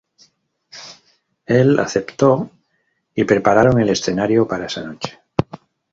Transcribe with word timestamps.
Él 1.45 1.77
aceptó 1.77 2.49
y 3.13 3.23
prepararon 3.25 3.79
el 3.81 3.89
escenario 3.89 4.47
para 4.47 4.65
esa 4.65 4.81
noche. 4.81 5.19